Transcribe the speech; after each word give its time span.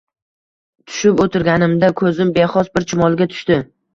tushib 0.91 1.19
oʻtirganimda 1.25 1.91
koʻzim 2.01 2.31
bexos 2.39 2.73
bir 2.79 2.89
chumoliga 2.93 3.31
tushdi 3.35 3.59